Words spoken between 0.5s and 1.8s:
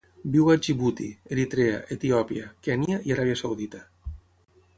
a Djibouti, Eritrea,